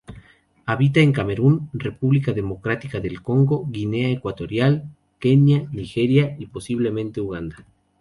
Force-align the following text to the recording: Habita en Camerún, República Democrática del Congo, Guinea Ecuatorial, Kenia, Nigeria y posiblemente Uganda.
Habita 0.65 0.99
en 0.99 1.11
Camerún, 1.13 1.69
República 1.73 2.31
Democrática 2.33 2.99
del 2.99 3.21
Congo, 3.21 3.67
Guinea 3.69 4.09
Ecuatorial, 4.09 4.85
Kenia, 5.19 5.69
Nigeria 5.71 6.35
y 6.39 6.47
posiblemente 6.47 7.21
Uganda. 7.21 7.63